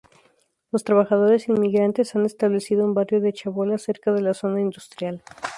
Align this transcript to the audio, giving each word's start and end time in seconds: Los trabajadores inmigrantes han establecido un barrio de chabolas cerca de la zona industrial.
Los 0.71 0.83
trabajadores 0.83 1.47
inmigrantes 1.47 2.15
han 2.15 2.25
establecido 2.25 2.83
un 2.83 2.95
barrio 2.95 3.21
de 3.21 3.33
chabolas 3.33 3.83
cerca 3.83 4.11
de 4.11 4.23
la 4.23 4.33
zona 4.33 4.59
industrial. 4.59 5.21